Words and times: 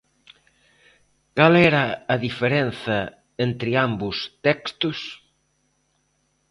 Cal 1.39 1.55
era 1.69 1.83
a 2.13 2.15
diferenza 2.25 2.97
entre 3.45 3.71
ambos 3.87 4.17
textos? 4.47 4.97